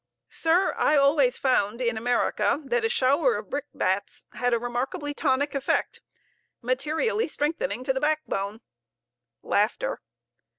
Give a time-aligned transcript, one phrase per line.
[0.31, 5.53] Sir, I always found in America that a shower of brickbats had a remarkably tonic
[5.53, 6.01] effect,
[6.59, 8.61] materially strengthening to the back bone.